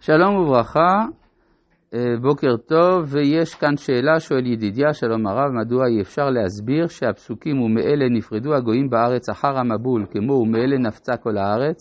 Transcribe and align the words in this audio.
שלום 0.00 0.36
וברכה, 0.36 1.06
אה, 1.94 2.14
בוקר 2.22 2.56
טוב, 2.56 3.04
ויש 3.08 3.54
כאן 3.54 3.76
שאלה, 3.76 4.20
שואל 4.20 4.46
ידידיה, 4.46 4.92
שלום 4.92 5.26
הרב, 5.26 5.50
מדוע 5.52 5.86
אי 5.86 6.00
אפשר 6.00 6.30
להסביר 6.30 6.86
שהפסוקים 6.86 7.62
ומאלה 7.62 8.08
נפרדו 8.10 8.54
הגויים 8.54 8.90
בארץ 8.90 9.28
אחר 9.28 9.58
המבול, 9.58 10.06
כמו 10.10 10.32
ומאלה 10.32 10.78
נפצה 10.78 11.16
כל 11.16 11.36
הארץ, 11.36 11.78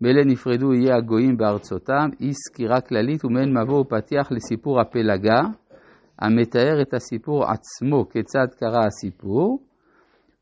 מאלה 0.00 0.24
נפרדו 0.24 0.74
יהיה 0.74 0.96
הגויים 0.96 1.36
בארצותם, 1.36 2.08
אי 2.20 2.32
סקירה 2.32 2.80
כללית 2.80 3.24
ומעין 3.24 3.58
מבוא 3.58 3.80
ופתיח 3.80 4.32
לסיפור 4.32 4.80
הפלגה, 4.80 5.40
המתאר 6.18 6.82
את 6.82 6.94
הסיפור 6.94 7.44
עצמו, 7.44 8.08
כיצד 8.08 8.46
קרה 8.60 8.86
הסיפור. 8.86 9.58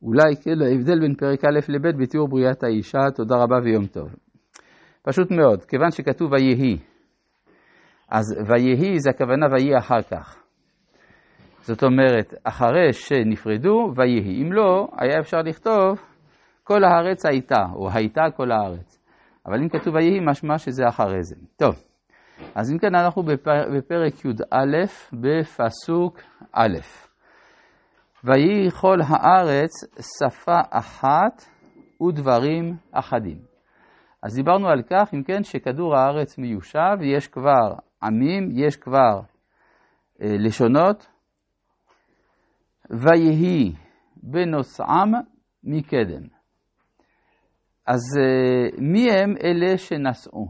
אולי 0.02 0.36
כן, 0.42 0.62
ההבדל 0.62 1.00
בין 1.00 1.14
פרק 1.14 1.44
א' 1.44 1.72
לב' 1.72 2.02
בתיאור 2.02 2.28
בריאת 2.28 2.64
האישה, 2.64 3.10
תודה 3.14 3.36
רבה 3.36 3.56
ויום 3.64 3.86
טוב. 3.86 4.08
פשוט 5.02 5.30
מאוד, 5.30 5.64
כיוון 5.64 5.90
שכתוב 5.90 6.32
ויהי, 6.32 6.78
אז 8.10 8.24
ויהי 8.46 8.98
זה 8.98 9.10
הכוונה 9.10 9.46
ויהי 9.52 9.78
אחר 9.78 10.02
כך. 10.02 10.42
זאת 11.62 11.82
אומרת, 11.82 12.34
אחרי 12.44 12.92
שנפרדו, 12.92 13.92
ויהי. 13.96 14.42
אם 14.42 14.52
לא, 14.52 14.88
היה 14.98 15.20
אפשר 15.20 15.36
לכתוב 15.44 16.02
כל 16.64 16.84
הארץ 16.84 17.26
הייתה, 17.26 17.64
או 17.74 17.90
הייתה 17.90 18.22
כל 18.36 18.50
הארץ. 18.50 18.98
אבל 19.46 19.62
אם 19.62 19.68
כתוב 19.68 19.94
ויהי, 19.94 20.20
משמע 20.20 20.58
שזה 20.58 20.88
אחרי 20.88 21.22
זה. 21.22 21.36
טוב, 21.56 21.74
אז 22.54 22.72
אם 22.72 22.78
כן, 22.78 22.94
אנחנו 22.94 23.22
בפר, 23.22 23.64
בפרק 23.76 24.24
י"א, 24.24 24.84
בפסוק 25.12 26.20
א'. 26.52 26.78
ויהי 28.24 28.70
כל 28.70 28.98
הארץ 29.06 29.70
שפה 30.00 30.60
אחת 30.70 31.42
ודברים 32.02 32.76
אחדים. 32.92 33.51
אז 34.22 34.34
דיברנו 34.34 34.68
על 34.68 34.82
כך, 34.82 35.14
אם 35.14 35.22
כן, 35.22 35.42
שכדור 35.42 35.96
הארץ 35.96 36.38
מיושב, 36.38 36.96
יש 37.00 37.28
כבר 37.28 37.74
עמים, 38.02 38.48
יש 38.52 38.76
כבר 38.76 39.20
אה, 40.22 40.36
לשונות. 40.38 41.06
ויהי 42.90 43.72
בנוסעם 44.16 45.12
מקדם. 45.64 46.22
אז 47.86 48.00
אה, 48.18 48.68
מי 48.78 49.10
הם 49.10 49.34
אלה 49.44 49.78
שנשאו? 49.78 50.46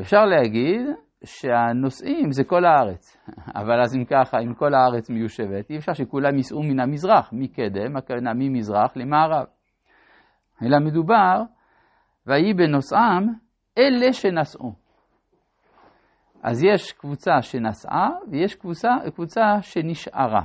אפשר 0.00 0.24
להגיד 0.24 0.80
שהנושאים 1.24 2.32
זה 2.32 2.44
כל 2.44 2.64
הארץ, 2.64 3.16
אבל 3.60 3.82
אז 3.82 3.96
אם 3.96 4.04
ככה, 4.04 4.38
אם 4.38 4.54
כל 4.54 4.74
הארץ 4.74 5.10
מיושבת, 5.10 5.70
אי 5.70 5.76
אפשר 5.76 5.92
שכולם 5.92 6.36
ייסעו 6.36 6.62
מן 6.62 6.80
המזרח, 6.80 7.30
מקדם, 7.32 7.96
הכוונה 7.96 8.32
ממזרח 8.34 8.96
למערב. 8.96 9.46
אלא 10.62 10.78
מדובר, 10.78 11.42
ויהי 12.26 12.54
בנוסעם 12.54 13.26
אלה 13.78 14.12
שנשאו. 14.12 14.72
אז 16.42 16.64
יש 16.64 16.92
קבוצה 16.92 17.42
שנסעה 17.42 18.08
ויש 18.30 18.54
קבוצה, 18.54 18.88
קבוצה 19.14 19.62
שנשארה. 19.62 20.42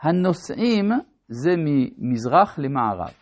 הנוסעים 0.00 0.90
זה 1.28 1.50
ממזרח 1.56 2.58
למערב, 2.58 3.14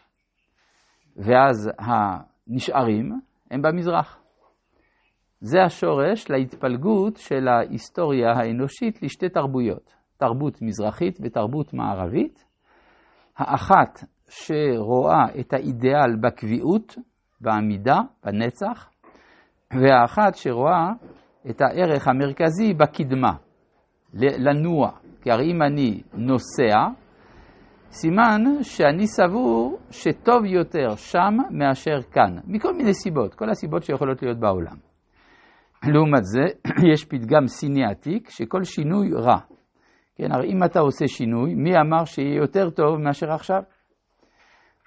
ואז 1.17 1.71
הנשארים 1.79 3.21
הם 3.51 3.63
במזרח. 3.63 4.21
זה 5.41 5.63
השורש 5.63 6.31
להתפלגות 6.31 7.17
של 7.17 7.49
ההיסטוריה 7.49 8.33
האנושית 8.33 9.03
לשתי 9.03 9.29
תרבויות, 9.29 9.95
תרבות 10.17 10.63
מזרחית 10.63 11.19
ותרבות 11.23 11.75
מערבית. 11.75 12.45
האחת 13.37 14.05
שרואה 14.29 15.41
את 15.41 15.53
האידיאל 15.53 16.17
בקביעות, 16.21 16.97
בעמידה, 17.41 18.01
בנצח, 18.25 18.91
והאחת 19.73 20.35
שרואה 20.35 20.93
את 21.51 21.61
הערך 21.61 22.09
המרכזי 22.09 22.75
בקדמה, 22.75 23.33
לנוע. 24.15 24.91
כי 25.23 25.31
הרי 25.31 25.53
אם 25.53 25.63
אני 25.63 26.03
נוסע, 26.15 26.89
סימן 27.91 28.43
שאני 28.63 29.07
סבור 29.07 29.79
שטוב 29.91 30.45
יותר 30.45 30.97
שם 30.97 31.37
מאשר 31.51 32.03
כאן, 32.11 32.37
מכל 32.47 32.75
מיני 32.75 32.95
סיבות, 32.95 33.35
כל 33.35 33.51
הסיבות 33.51 33.83
שיכולות 33.83 34.23
להיות 34.23 34.39
בעולם. 34.39 34.77
לעומת 35.85 36.25
זה, 36.25 36.45
יש 36.93 37.05
פתגם 37.05 37.47
סיני 37.47 37.85
עתיק 37.85 38.31
שכל 38.31 38.65
שינוי 38.65 39.13
רע. 39.13 39.39
כן, 40.17 40.33
הרי 40.33 40.53
אם 40.53 40.65
אתה 40.65 40.81
עושה 40.81 41.09
שינוי, 41.09 41.55
מי 41.55 41.71
אמר 41.81 42.05
שיהיה 42.05 42.37
יותר 42.37 42.71
טוב 42.71 42.97
מאשר 42.97 43.33
עכשיו? 43.33 43.63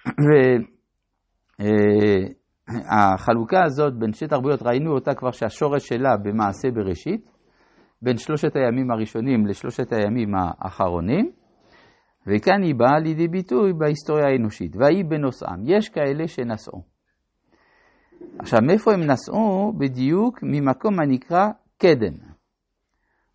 והחלוקה 2.72 3.64
הזאת 3.64 3.98
בין 3.98 4.12
שתי 4.12 4.26
תרבויות, 4.26 4.62
ראינו 4.62 4.94
אותה 4.94 5.14
כבר 5.14 5.30
שהשורש 5.30 5.88
שלה 5.88 6.16
במעשה 6.16 6.70
בראשית, 6.70 7.30
בין 8.02 8.16
שלושת 8.16 8.56
הימים 8.56 8.90
הראשונים 8.90 9.46
לשלושת 9.46 9.92
הימים 9.92 10.34
האחרונים, 10.34 11.30
וכאן 12.26 12.62
היא 12.62 12.74
באה 12.74 12.98
לידי 12.98 13.28
ביטוי 13.28 13.72
בהיסטוריה 13.72 14.26
האנושית. 14.26 14.76
ויהי 14.76 15.04
בנוסעם, 15.04 15.62
יש 15.64 15.88
כאלה 15.88 16.28
שנשאו. 16.28 16.82
עכשיו, 18.38 18.58
מאיפה 18.62 18.92
הם 18.92 19.00
נסעו? 19.00 19.72
בדיוק 19.78 20.38
ממקום 20.42 21.00
הנקרא 21.00 21.46
קדם. 21.78 22.14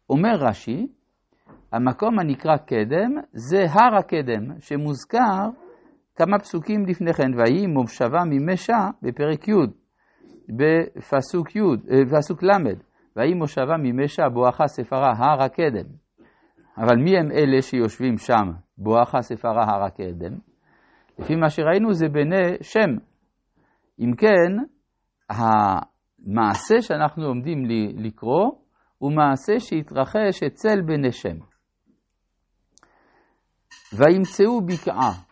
אומר 0.09 0.35
רש"י, 0.40 0.88
המקום 1.72 2.19
הנקרא 2.19 2.57
קדם 2.57 3.12
זה 3.31 3.66
הר 3.69 3.96
הקדם, 3.97 4.59
שמוזכר 4.59 5.50
כמה 6.15 6.39
פסוקים 6.39 6.85
לפני 6.85 7.13
כן, 7.13 7.31
ויהי 7.37 7.67
מושבה 7.67 8.19
ממשה 8.25 8.89
בפרק 9.01 9.47
י', 9.47 9.53
בפסוק 10.49 11.55
י', 11.55 11.59
אה, 11.59 12.17
פסוק 12.17 12.43
ל', 12.43 12.75
ויהי 13.15 13.33
מושבה 13.33 13.75
ממשה 13.79 14.29
בואכה 14.29 14.67
ספרה 14.67 15.13
הר 15.17 15.43
הקדם. 15.43 15.89
אבל 16.77 16.95
מי 16.95 17.17
הם 17.17 17.31
אלה 17.31 17.61
שיושבים 17.61 18.17
שם 18.17 18.51
בואכה 18.77 19.21
ספרה 19.21 19.63
הר 19.63 19.83
הקדם? 19.83 20.37
לפי 21.19 21.35
מה 21.35 21.49
שראינו 21.49 21.93
זה 21.93 22.07
בני 22.09 22.57
שם. 22.61 22.89
אם 23.99 24.11
כן, 24.17 24.63
המעשה 25.29 26.81
שאנחנו 26.81 27.25
עומדים 27.25 27.65
לקרוא 27.97 28.51
הוא 28.97 29.11
מעשה 29.15 29.59
שהתרחש 29.59 30.43
אצל 30.47 30.81
בני 30.81 31.11
שם. 31.11 31.37
וימצאו 33.97 34.61
בקעה. 34.61 35.24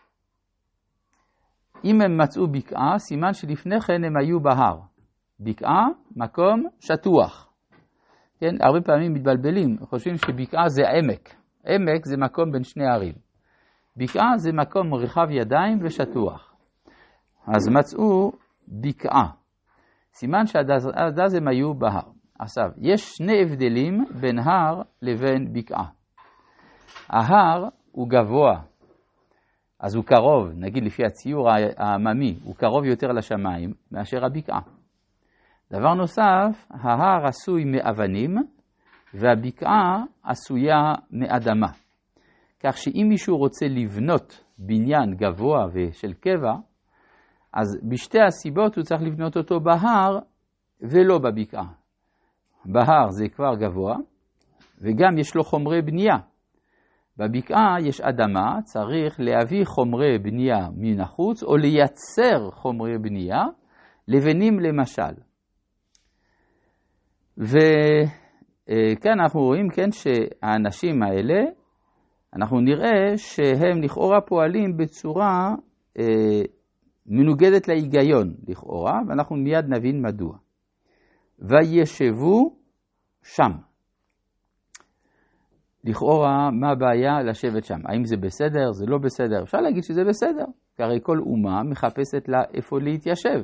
אם 1.84 2.00
הם 2.00 2.18
מצאו 2.18 2.46
בקעה, 2.46 2.98
סימן 2.98 3.32
שלפני 3.32 3.80
כן 3.80 4.04
הם 4.04 4.16
היו 4.16 4.40
בהר. 4.40 4.78
בקעה, 5.40 5.86
מקום 6.16 6.62
שטוח. 6.80 7.52
כן, 8.40 8.54
הרבה 8.60 8.80
פעמים 8.80 9.12
מתבלבלים, 9.12 9.76
חושבים 9.80 10.16
שבקעה 10.16 10.68
זה 10.68 10.82
עמק. 10.88 11.34
עמק 11.66 12.04
זה 12.04 12.16
מקום 12.16 12.52
בין 12.52 12.62
שני 12.62 12.86
ערים. 12.86 13.14
בקעה 13.96 14.36
זה 14.36 14.52
מקום 14.52 14.94
רחב 14.94 15.26
ידיים 15.30 15.78
ושטוח. 15.82 16.54
אז 17.46 17.68
מצאו 17.68 18.32
בקעה. 18.68 19.30
סימן 20.14 20.46
שעד 20.46 20.70
אז 21.20 21.34
הם 21.34 21.48
היו 21.48 21.74
בהר. 21.74 22.10
עכשיו, 22.38 22.64
יש 22.78 23.00
שני 23.16 23.42
הבדלים 23.42 24.04
בין 24.20 24.38
הר 24.38 24.82
לבין 25.02 25.52
בקעה. 25.52 25.86
ההר 27.08 27.68
הוא 27.92 28.08
גבוה, 28.08 28.60
אז 29.84 29.94
הוא 29.94 30.04
קרוב, 30.04 30.48
נגיד 30.56 30.84
לפי 30.84 31.02
הציור 31.06 31.48
העממי, 31.76 32.38
הוא 32.44 32.54
קרוב 32.54 32.84
יותר 32.84 33.06
לשמיים 33.06 33.72
מאשר 33.92 34.24
הבקעה. 34.24 34.60
דבר 35.72 35.94
נוסף, 35.94 36.66
ההר 36.70 37.26
עשוי 37.26 37.64
מאבנים 37.64 38.34
והבקעה 39.14 40.02
עשויה 40.22 40.92
מאדמה. 41.10 41.66
כך 42.60 42.76
שאם 42.76 43.06
מישהו 43.08 43.36
רוצה 43.36 43.66
לבנות 43.68 44.44
בניין 44.58 45.14
גבוה 45.14 45.66
ושל 45.72 46.12
קבע, 46.12 46.54
אז 47.52 47.78
בשתי 47.90 48.20
הסיבות 48.20 48.76
הוא 48.76 48.84
צריך 48.84 49.02
לבנות 49.02 49.36
אותו 49.36 49.60
בהר 49.60 50.18
ולא 50.80 51.18
בבקעה. 51.18 51.68
בהר 52.64 53.10
זה 53.10 53.28
כבר 53.28 53.54
גבוה, 53.54 53.96
וגם 54.80 55.18
יש 55.18 55.34
לו 55.36 55.44
חומרי 55.44 55.82
בנייה. 55.82 56.16
בבקעה 57.16 57.76
יש 57.80 58.00
אדמה, 58.00 58.62
צריך 58.64 59.16
להביא 59.18 59.64
חומרי 59.64 60.18
בנייה 60.18 60.68
מן 60.76 61.00
החוץ, 61.00 61.42
או 61.42 61.56
לייצר 61.56 62.50
חומרי 62.50 62.98
בנייה, 62.98 63.42
לבנים 64.08 64.60
למשל. 64.60 65.14
וכאן 67.38 69.20
אנחנו 69.20 69.40
רואים, 69.40 69.68
כן, 69.70 69.92
שהאנשים 69.92 71.02
האלה, 71.02 71.44
אנחנו 72.36 72.60
נראה 72.60 73.16
שהם 73.16 73.82
לכאורה 73.82 74.20
פועלים 74.20 74.76
בצורה 74.76 75.54
אה, 75.98 76.42
מנוגדת 77.06 77.68
להיגיון 77.68 78.34
לכאורה, 78.48 79.00
ואנחנו 79.08 79.36
מיד 79.36 79.64
נבין 79.68 80.02
מדוע. 80.02 80.36
וישבו 81.38 82.56
שם. 83.22 83.50
לכאורה, 85.84 86.50
מה 86.50 86.70
הבעיה 86.70 87.22
לשבת 87.22 87.64
שם? 87.64 87.78
האם 87.84 88.04
זה 88.04 88.16
בסדר? 88.16 88.72
זה 88.72 88.86
לא 88.86 88.98
בסדר? 88.98 89.42
אפשר 89.42 89.58
להגיד 89.58 89.82
שזה 89.82 90.04
בסדר, 90.04 90.44
כי 90.76 90.82
הרי 90.82 90.98
כל 91.02 91.18
אומה 91.18 91.62
מחפשת 91.62 92.28
לה 92.28 92.42
איפה 92.54 92.78
להתיישב. 92.80 93.42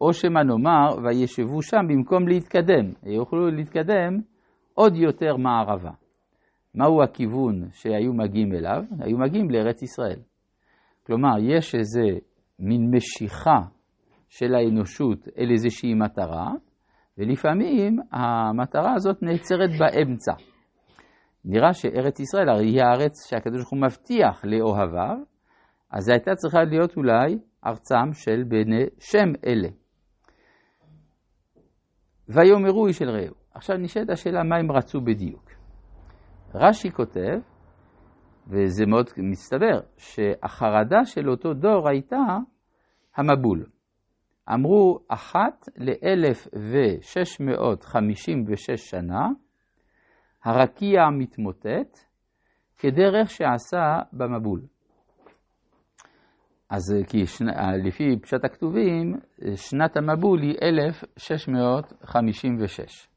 או 0.00 0.12
שמא 0.12 0.40
נאמר, 0.40 0.96
וישבו 1.04 1.62
שם 1.62 1.86
במקום 1.88 2.28
להתקדם, 2.28 2.90
יוכלו 3.02 3.50
להתקדם 3.50 4.20
עוד 4.74 4.96
יותר 4.96 5.36
מערבה. 5.36 5.90
מהו 6.74 7.02
הכיוון 7.02 7.68
שהיו 7.72 8.12
מגיעים 8.12 8.52
אליו? 8.52 8.82
היו 9.00 9.18
מגיעים 9.18 9.50
לארץ 9.50 9.82
ישראל. 9.82 10.18
כלומר, 11.06 11.38
יש 11.40 11.74
איזה 11.74 12.18
מין 12.58 12.90
משיכה 12.94 13.60
של 14.28 14.54
האנושות 14.54 15.28
אל 15.38 15.50
איזושהי 15.50 15.94
מטרה, 15.94 16.50
ולפעמים 17.18 17.96
המטרה 18.12 18.94
הזאת 18.94 19.22
נעצרת 19.22 19.70
באמצע. 19.78 20.32
נראה 21.46 21.72
שארץ 21.72 22.20
ישראל 22.20 22.48
הרי 22.48 22.66
היא 22.66 22.82
הארץ 22.82 23.28
שהקדוש 23.28 23.56
ברוך 23.56 23.70
הוא 23.70 23.80
מבטיח 23.80 24.44
לאוהביו, 24.44 25.16
אז 25.90 26.04
זו 26.04 26.12
הייתה 26.12 26.34
צריכה 26.34 26.64
להיות 26.64 26.96
אולי 26.96 27.38
ארצם 27.66 28.12
של 28.12 28.42
בני 28.48 28.86
שם 28.98 29.32
אלה. 29.46 29.68
ויאמרו 32.28 32.86
איש 32.86 33.02
אל 33.02 33.10
רעהו. 33.10 33.34
עכשיו 33.54 33.76
נשאלת 33.76 34.10
השאלה 34.10 34.42
מה 34.42 34.56
הם 34.56 34.72
רצו 34.72 35.00
בדיוק. 35.00 35.50
רש"י 36.54 36.90
כותב, 36.90 37.38
וזה 38.48 38.86
מאוד 38.86 39.06
מסתבר, 39.18 39.80
שהחרדה 39.96 41.04
של 41.04 41.30
אותו 41.30 41.54
דור 41.54 41.88
הייתה 41.88 42.36
המבול. 43.16 43.66
אמרו 44.54 44.98
אחת 45.08 45.68
ל-1656 45.76 48.76
שנה, 48.76 49.28
הרקיע 50.46 51.00
מתמוטט 51.18 51.98
כדרך 52.78 53.30
שעשה 53.30 53.98
במבול. 54.12 54.62
אז 56.70 56.94
כי 57.08 57.26
שנה, 57.26 57.76
לפי 57.76 58.16
פשט 58.22 58.44
הכתובים, 58.44 59.14
שנת 59.56 59.96
המבול 59.96 60.42
היא 60.42 60.54
1656. 60.62 63.08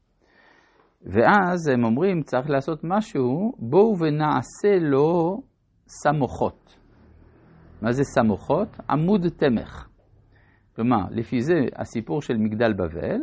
ואז 1.02 1.68
הם 1.68 1.84
אומרים, 1.84 2.22
צריך 2.22 2.50
לעשות 2.50 2.80
משהו, 2.84 3.52
בואו 3.58 3.98
ונעשה 3.98 4.78
לו 4.80 5.42
סמוכות. 5.88 6.76
מה 7.82 7.92
זה 7.92 8.04
סמוכות? 8.04 8.68
עמוד 8.90 9.28
תמך. 9.28 9.88
כלומר, 10.76 11.04
לפי 11.10 11.40
זה 11.40 11.54
הסיפור 11.76 12.22
של 12.22 12.36
מגדל 12.36 12.72
בבל, 12.72 13.20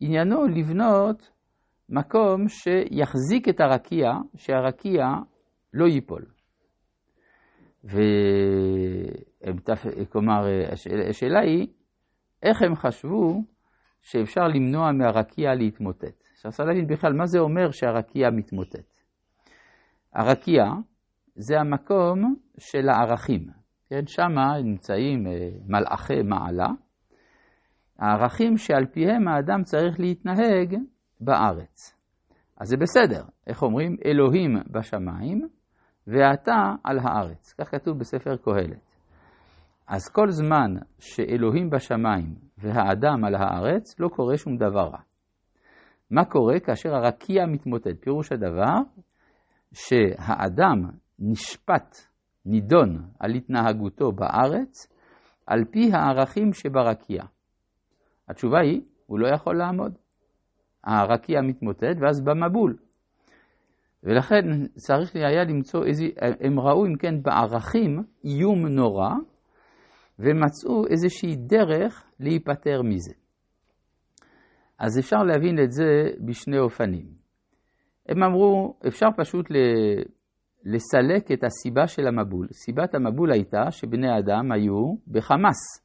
עניינו 0.00 0.46
לבנות 0.46 1.33
מקום 1.88 2.48
שיחזיק 2.48 3.48
את 3.48 3.60
הרקיע, 3.60 4.12
שהרקיע 4.36 5.04
לא 5.74 5.84
ייפול. 5.84 6.24
וכלומר, 9.44 10.46
השאלה 11.10 11.40
היא, 11.40 11.66
איך 12.42 12.62
הם 12.62 12.74
חשבו 12.74 13.42
שאפשר 14.02 14.48
למנוע 14.48 14.92
מהרקיע 14.92 15.54
להתמוטט? 15.54 16.24
עכשיו 16.34 16.52
צריך 16.52 16.68
להבין 16.68 16.86
בכלל 16.86 17.12
מה 17.12 17.26
זה 17.26 17.38
אומר 17.38 17.70
שהרקיע 17.70 18.30
מתמוטט. 18.30 18.94
הרקיע 20.14 20.64
זה 21.36 21.60
המקום 21.60 22.34
של 22.58 22.88
הערכים, 22.88 23.46
כן? 23.86 24.06
שם 24.06 24.38
נמצאים 24.64 25.26
אה, 25.26 25.48
מלאכי 25.66 26.22
מעלה, 26.22 26.68
הערכים 27.98 28.56
שעל 28.56 28.86
פיהם 28.86 29.28
האדם 29.28 29.62
צריך 29.62 30.00
להתנהג 30.00 30.76
בארץ. 31.24 31.94
אז 32.60 32.68
זה 32.68 32.76
בסדר, 32.76 33.24
איך 33.46 33.62
אומרים? 33.62 33.96
אלוהים 34.04 34.56
בשמיים 34.70 35.48
ואתה 36.06 36.74
על 36.84 36.98
הארץ, 36.98 37.54
כך 37.58 37.70
כתוב 37.70 37.98
בספר 37.98 38.36
קהלת. 38.36 38.94
אז 39.88 40.08
כל 40.08 40.30
זמן 40.30 40.74
שאלוהים 40.98 41.70
בשמיים 41.70 42.34
והאדם 42.58 43.24
על 43.24 43.34
הארץ, 43.34 44.00
לא 44.00 44.08
קורה 44.08 44.36
שום 44.36 44.56
דבר 44.56 44.88
רע. 44.88 45.00
מה 46.10 46.24
קורה 46.24 46.60
כאשר 46.60 46.94
הרקיע 46.94 47.46
מתמוטט? 47.46 48.00
פירוש 48.00 48.32
הדבר 48.32 48.76
שהאדם 49.72 50.90
נשפט, 51.18 51.96
נידון 52.46 53.08
על 53.18 53.30
התנהגותו 53.30 54.12
בארץ, 54.12 54.86
על 55.46 55.64
פי 55.64 55.90
הערכים 55.92 56.52
שברקיע. 56.52 57.22
התשובה 58.28 58.60
היא, 58.60 58.82
הוא 59.06 59.18
לא 59.18 59.28
יכול 59.34 59.58
לעמוד. 59.58 59.98
הרקיע 60.84 61.40
מתמוטט 61.40 61.96
ואז 62.00 62.20
במבול. 62.24 62.76
ולכן 64.02 64.66
צריך 64.74 65.16
היה 65.16 65.44
למצוא 65.44 65.84
איזה, 65.84 66.04
הם 66.40 66.60
ראו 66.60 66.86
אם 66.86 66.96
כן 66.96 67.22
בערכים 67.22 68.02
איום 68.24 68.66
נורא, 68.66 69.10
ומצאו 70.18 70.86
איזושהי 70.90 71.36
דרך 71.36 72.04
להיפטר 72.20 72.82
מזה. 72.82 73.14
אז 74.78 74.98
אפשר 74.98 75.16
להבין 75.16 75.58
את 75.64 75.72
זה 75.72 75.84
בשני 76.26 76.58
אופנים. 76.58 77.06
הם 78.08 78.22
אמרו, 78.22 78.74
אפשר 78.86 79.06
פשוט 79.16 79.46
לסלק 80.64 81.32
את 81.32 81.44
הסיבה 81.44 81.86
של 81.86 82.06
המבול. 82.06 82.46
סיבת 82.52 82.94
המבול 82.94 83.32
הייתה 83.32 83.70
שבני 83.70 84.18
אדם 84.18 84.52
היו 84.52 84.94
בחמאס. 85.08 85.84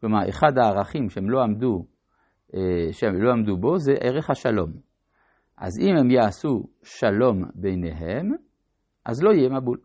כלומר, 0.00 0.28
אחד 0.28 0.58
הערכים 0.58 1.10
שהם 1.10 1.30
לא 1.30 1.42
עמדו, 1.42 1.84
שהם 2.92 3.22
לא 3.22 3.32
עמדו 3.32 3.56
בו 3.56 3.78
זה 3.78 3.92
ערך 4.00 4.30
השלום. 4.30 4.72
אז 5.58 5.80
אם 5.80 5.96
הם 5.96 6.10
יעשו 6.10 6.62
שלום 6.82 7.44
ביניהם, 7.54 8.32
אז 9.04 9.22
לא 9.22 9.30
יהיה 9.30 9.48
מבול. 9.48 9.78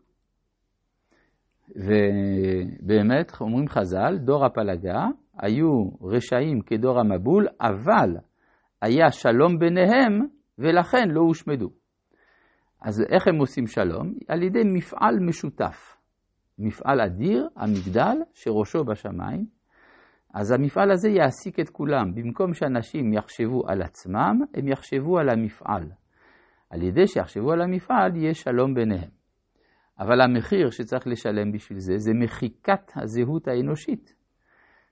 ובאמת, 1.76 3.32
אומרים 3.40 3.68
חז"ל, 3.68 4.18
דור 4.18 4.44
הפלגה 4.44 5.06
היו 5.38 5.90
רשעים 6.02 6.60
כדור 6.60 7.00
המבול, 7.00 7.46
אבל 7.60 8.16
היה 8.82 9.10
שלום 9.10 9.58
ביניהם, 9.58 10.20
ולכן 10.58 11.08
לא 11.08 11.20
הושמדו. 11.20 11.70
אז 12.82 13.02
איך 13.12 13.28
הם 13.28 13.38
עושים 13.38 13.66
שלום? 13.66 14.12
על 14.28 14.42
ידי 14.42 14.62
מפעל 14.64 15.18
משותף. 15.20 15.96
מפעל 16.58 17.00
אדיר, 17.00 17.48
המגדל, 17.56 18.16
שראשו 18.34 18.84
בשמיים. 18.84 19.59
אז 20.34 20.52
המפעל 20.52 20.90
הזה 20.90 21.08
יעסיק 21.10 21.60
את 21.60 21.68
כולם. 21.68 22.14
במקום 22.14 22.52
שאנשים 22.52 23.12
יחשבו 23.12 23.62
על 23.66 23.82
עצמם, 23.82 24.40
הם 24.54 24.68
יחשבו 24.68 25.18
על 25.18 25.28
המפעל. 25.28 25.90
על 26.70 26.82
ידי 26.82 27.06
שיחשבו 27.06 27.52
על 27.52 27.62
המפעל, 27.62 28.16
יהיה 28.16 28.34
שלום 28.34 28.74
ביניהם. 28.74 29.10
אבל 29.98 30.20
המחיר 30.20 30.70
שצריך 30.70 31.06
לשלם 31.06 31.52
בשביל 31.52 31.78
זה, 31.78 31.96
זה 31.96 32.12
מחיקת 32.14 32.92
הזהות 32.96 33.48
האנושית. 33.48 34.14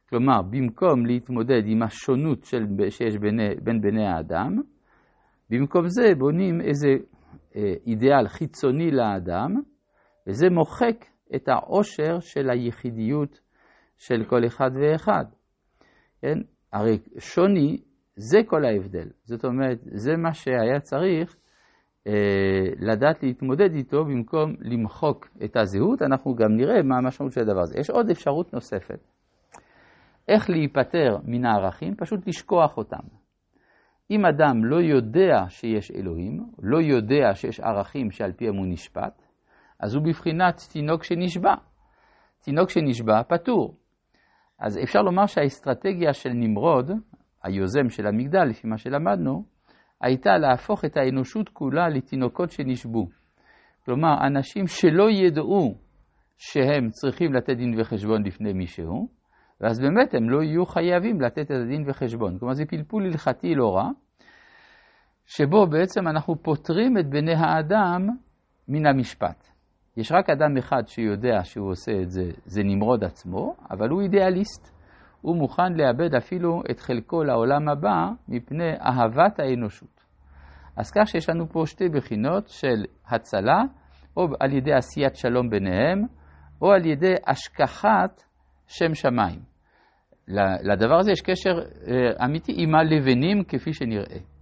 כלומר, 0.08 0.42
במקום 0.42 1.06
להתמודד 1.06 1.62
עם 1.66 1.82
השונות 1.82 2.44
של, 2.44 2.66
שיש 2.90 3.18
בין, 3.18 3.38
בין 3.64 3.80
בני 3.80 4.06
האדם, 4.06 4.56
במקום 5.50 5.88
זה 5.88 6.14
בונים 6.18 6.60
איזה 6.60 6.88
אה, 7.56 7.74
אידיאל 7.86 8.28
חיצוני 8.28 8.90
לאדם, 8.90 9.54
וזה 10.26 10.50
מוחק 10.50 11.04
את 11.34 11.48
העושר 11.48 12.20
של 12.20 12.50
היחידיות 12.50 13.40
של 13.98 14.24
כל 14.24 14.46
אחד 14.46 14.70
ואחד. 14.74 15.24
כן? 16.22 16.38
הרי 16.72 16.98
שוני 17.18 17.76
זה 18.16 18.38
כל 18.46 18.64
ההבדל. 18.64 19.08
זאת 19.24 19.44
אומרת, 19.44 19.78
זה 19.84 20.16
מה 20.16 20.34
שהיה 20.34 20.80
צריך 20.80 21.36
אה, 22.06 22.12
לדעת 22.78 23.22
להתמודד 23.22 23.74
איתו 23.74 24.04
במקום 24.04 24.54
למחוק 24.60 25.28
את 25.44 25.56
הזהות. 25.56 26.02
אנחנו 26.02 26.34
גם 26.34 26.56
נראה 26.56 26.82
מה 26.82 26.96
המשמעות 26.96 27.32
של 27.32 27.40
הדבר 27.40 27.60
הזה. 27.60 27.78
יש 27.80 27.90
עוד 27.90 28.10
אפשרות 28.10 28.54
נוספת. 28.54 28.98
איך 30.28 30.50
להיפטר 30.50 31.16
מן 31.24 31.44
הערכים? 31.44 31.94
פשוט 31.94 32.26
לשכוח 32.26 32.76
אותם. 32.76 33.06
אם 34.10 34.26
אדם 34.26 34.64
לא 34.64 34.76
יודע 34.76 35.44
שיש 35.48 35.90
אלוהים, 35.90 36.46
לא 36.62 36.78
יודע 36.82 37.34
שיש 37.34 37.60
ערכים 37.60 38.10
שעל 38.10 38.32
פיהם 38.32 38.56
הוא 38.56 38.66
נשפט, 38.66 39.22
אז 39.80 39.94
הוא 39.94 40.04
בבחינת 40.04 40.60
תינוק 40.72 41.04
שנשבע. 41.04 41.54
תינוק 42.44 42.70
שנשבע 42.70 43.22
פטור. 43.22 43.76
אז 44.60 44.78
אפשר 44.82 45.02
לומר 45.02 45.26
שהאסטרטגיה 45.26 46.12
של 46.12 46.30
נמרוד, 46.34 46.90
היוזם 47.44 47.88
של 47.88 48.06
המגדל, 48.06 48.44
לפי 48.44 48.68
מה 48.68 48.78
שלמדנו, 48.78 49.44
הייתה 50.00 50.38
להפוך 50.38 50.84
את 50.84 50.96
האנושות 50.96 51.48
כולה 51.48 51.88
לתינוקות 51.88 52.50
שנשבו. 52.50 53.08
כלומר, 53.84 54.26
אנשים 54.26 54.66
שלא 54.66 55.10
ידעו 55.10 55.74
שהם 56.38 56.88
צריכים 56.90 57.32
לתת 57.32 57.56
דין 57.56 57.80
וחשבון 57.80 58.22
לפני 58.26 58.52
מישהו, 58.52 59.08
ואז 59.60 59.80
באמת 59.80 60.14
הם 60.14 60.30
לא 60.30 60.42
יהיו 60.42 60.66
חייבים 60.66 61.20
לתת 61.20 61.38
את 61.38 61.50
הדין 61.50 61.84
וחשבון. 61.86 62.38
כלומר, 62.38 62.54
זה 62.54 62.64
פלפול 62.64 63.06
הלכתי 63.06 63.54
לא 63.54 63.76
רע, 63.76 63.90
שבו 65.26 65.66
בעצם 65.66 66.08
אנחנו 66.08 66.42
פוטרים 66.42 66.98
את 66.98 67.10
בני 67.10 67.34
האדם 67.34 68.08
מן 68.68 68.86
המשפט. 68.86 69.57
יש 69.98 70.12
רק 70.12 70.30
אדם 70.30 70.56
אחד 70.56 70.82
שיודע 70.86 71.44
שהוא 71.44 71.70
עושה 71.70 71.92
את 72.02 72.10
זה, 72.10 72.30
זה 72.44 72.62
נמרוד 72.64 73.04
עצמו, 73.04 73.54
אבל 73.70 73.88
הוא 73.88 74.02
אידיאליסט. 74.02 74.78
הוא 75.20 75.36
מוכן 75.36 75.72
לאבד 75.72 76.14
אפילו 76.14 76.62
את 76.70 76.80
חלקו 76.80 77.24
לעולם 77.24 77.68
הבא 77.68 78.08
מפני 78.28 78.72
אהבת 78.80 79.40
האנושות. 79.40 80.04
אז 80.76 80.90
כך 80.90 81.08
שיש 81.08 81.28
לנו 81.28 81.48
פה 81.48 81.62
שתי 81.66 81.88
בחינות 81.88 82.48
של 82.48 82.84
הצלה, 83.08 83.62
או 84.16 84.26
על 84.40 84.52
ידי 84.52 84.72
עשיית 84.72 85.16
שלום 85.16 85.50
ביניהם, 85.50 86.02
או 86.62 86.72
על 86.72 86.86
ידי 86.86 87.14
השכחת 87.26 88.22
שם 88.66 88.94
שמיים. 88.94 89.40
לדבר 90.62 90.98
הזה 90.98 91.12
יש 91.12 91.20
קשר 91.20 91.52
אמיתי 92.24 92.52
עם 92.56 92.74
הלבנים 92.74 93.44
כפי 93.44 93.72
שנראה. 93.72 94.18